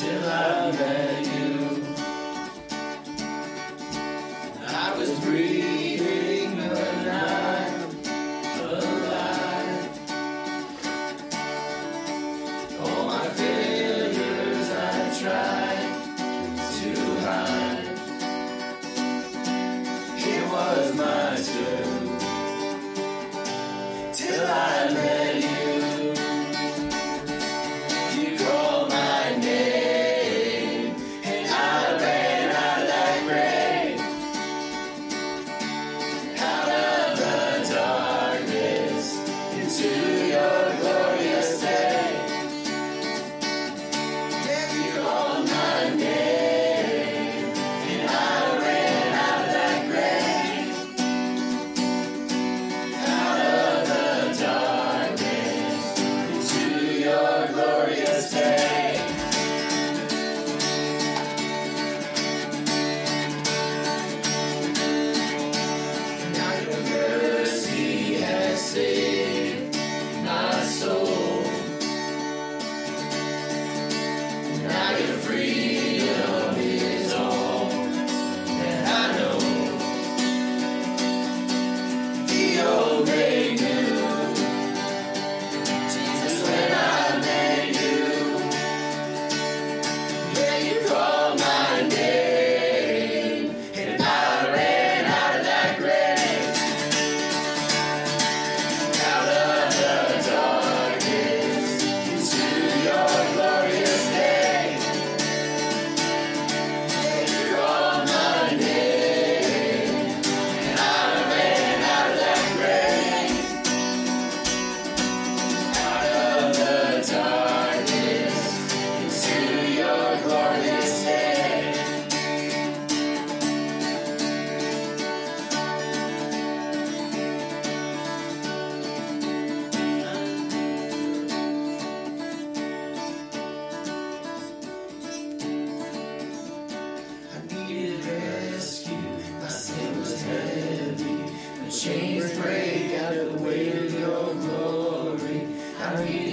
till 0.00 0.24
I 0.24 0.72
met 0.72 1.26
you. 1.26 1.59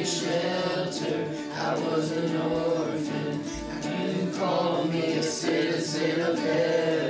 shelter. 0.07 1.27
I 1.53 1.77
was 1.79 2.11
an 2.11 2.37
orphan, 2.37 3.43
and 3.83 4.17
you 4.17 4.39
call 4.39 4.85
me 4.85 5.13
a 5.13 5.23
citizen 5.23 6.21
of 6.21 6.39
heaven. 6.39 7.06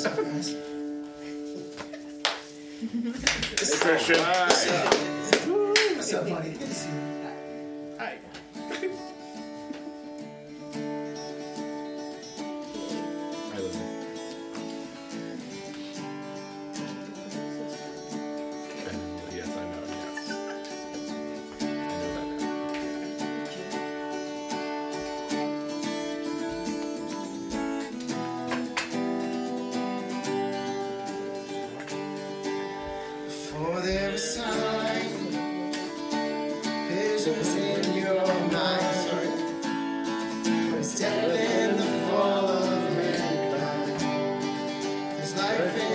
Surprise. 0.00 0.56
hey, 3.60 3.78
Christian. 3.78 4.49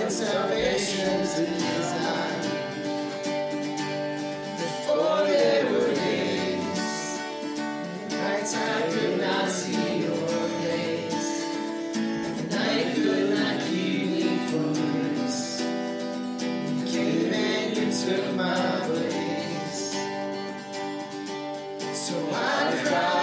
and 0.06 0.14
salvation's 0.14 1.34
design 1.34 2.40
before 4.56 5.26
they 5.26 5.62
days. 5.94 7.18
I 8.54 8.82
could 8.88 9.20
not 9.20 9.48
see 9.50 10.02
your 10.04 10.28
face, 10.60 11.44
and 11.96 12.54
I 12.54 12.94
could 12.94 13.30
not 13.30 13.60
keep 13.66 14.06
me 14.06 14.38
from 14.46 14.72
grace. 14.74 15.60
Came 16.92 17.34
and 17.34 17.76
you 17.76 17.86
took 17.90 18.34
my 18.36 18.80
place, 18.86 19.96
so 21.94 22.16
I 22.32 22.80
cry. 22.84 23.15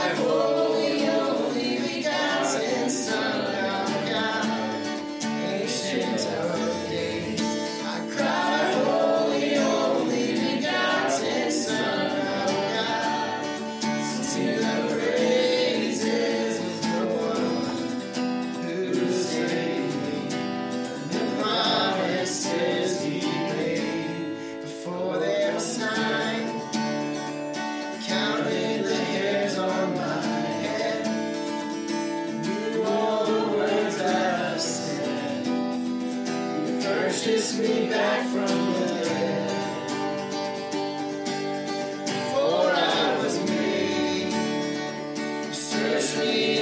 see. 46.31 46.52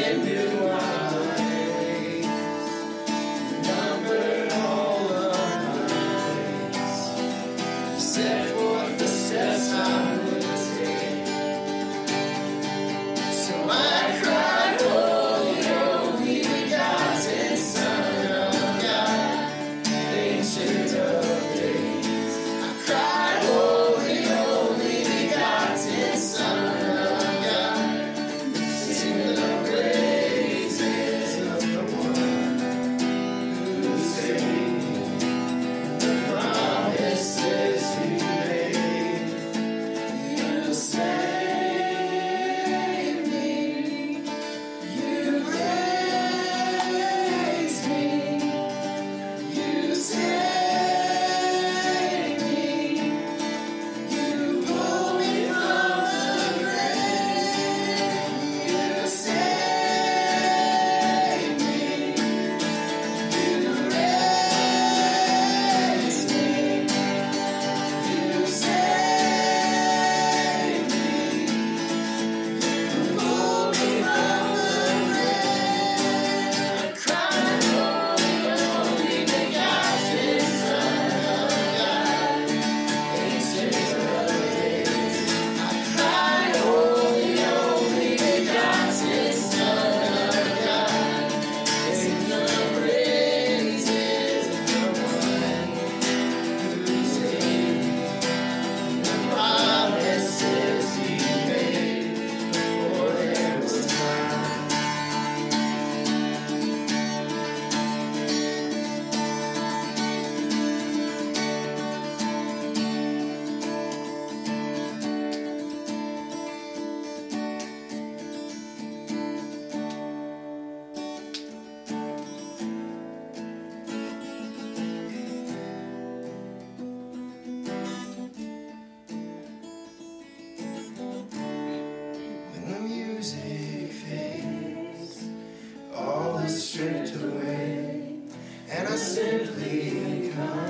come. 140.35 140.63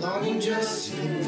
Longing 0.00 0.40
just 0.40 0.92
to. 0.92 1.27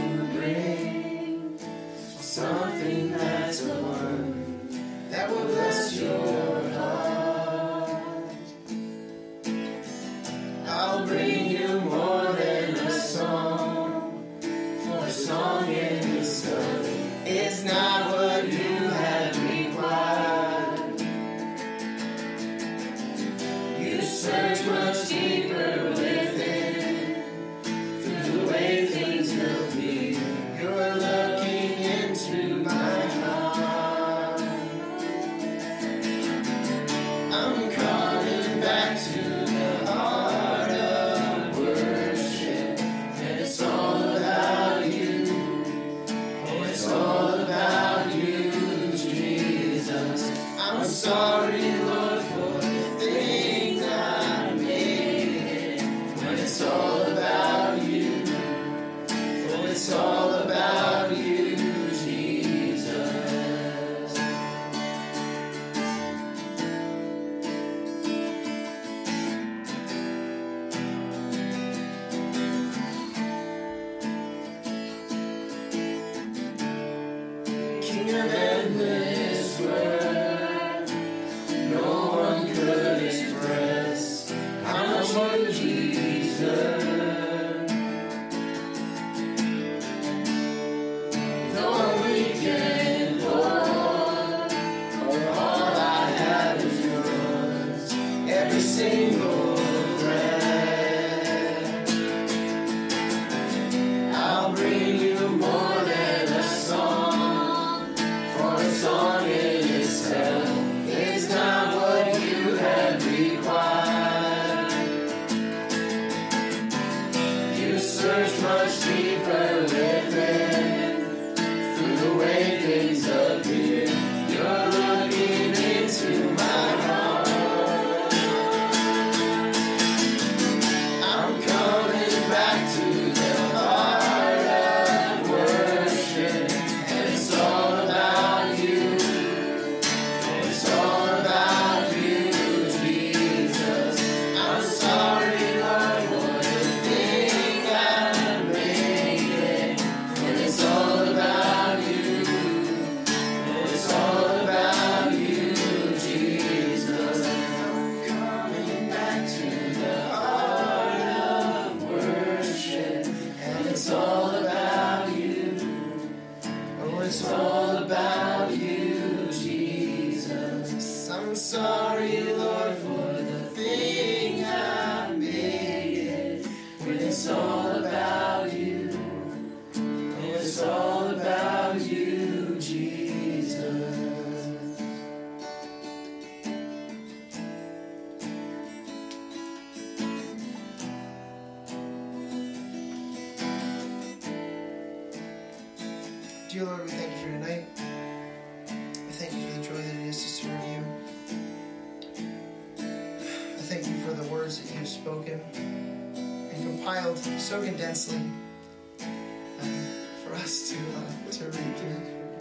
so 206.91 207.63
condensely 207.63 208.17
um, 208.17 209.97
for 210.25 210.35
us 210.35 210.71
to, 210.71 210.77
uh, 210.77 211.31
to 211.31 211.45
read 211.45 211.77
through. 211.77 212.41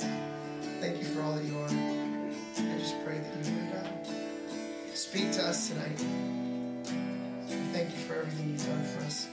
Thank 0.80 0.98
you 0.98 1.06
for 1.06 1.22
all 1.22 1.34
that 1.34 1.44
you 1.44 1.56
are. 1.56 1.68
I 1.68 2.78
just 2.80 2.96
pray 3.06 3.20
that 3.20 3.46
you 3.46 3.54
would 3.54 3.76
uh, 3.76 4.96
speak 4.96 5.32
to 5.34 5.46
us 5.46 5.70
tonight. 5.70 6.00
Thank 7.74 7.92
you 7.92 7.98
for 8.08 8.16
everything 8.16 8.50
you've 8.50 8.66
done 8.66 8.84
for 8.86 9.04
us. 9.04 9.28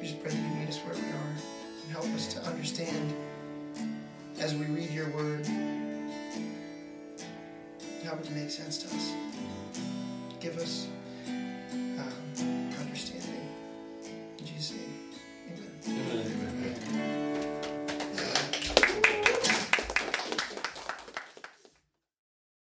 We 0.00 0.06
just 0.06 0.22
pray 0.22 0.30
that 0.30 0.38
you 0.38 0.54
meet 0.60 0.68
us 0.68 0.78
where 0.78 0.94
we 0.94 1.00
are 1.00 1.34
and 1.82 1.90
help 1.90 2.06
us 2.14 2.32
to 2.34 2.40
understand 2.42 3.12
as 4.38 4.54
we 4.54 4.66
read 4.66 4.90
your 4.90 5.08
word 5.10 5.44
how 8.04 8.12
it 8.14 8.30
makes 8.30 8.54
sense 8.54 8.78
to 8.78 8.94
us. 8.94 9.12
Give 10.38 10.56
us 10.58 10.86